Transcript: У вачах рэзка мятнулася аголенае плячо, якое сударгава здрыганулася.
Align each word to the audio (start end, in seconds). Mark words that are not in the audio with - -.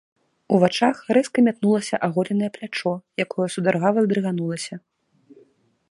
У 0.55 0.59
вачах 0.61 1.01
рэзка 1.17 1.43
мятнулася 1.47 1.95
аголенае 2.07 2.49
плячо, 2.57 2.93
якое 3.25 3.47
сударгава 3.57 3.99
здрыганулася. 4.07 4.75